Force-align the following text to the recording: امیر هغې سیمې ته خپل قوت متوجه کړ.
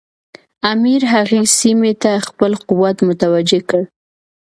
امیر 0.71 1.01
هغې 1.13 1.41
سیمې 1.59 1.93
ته 2.03 2.11
خپل 2.27 2.51
قوت 2.67 2.97
متوجه 3.07 3.59
کړ. 3.69 3.81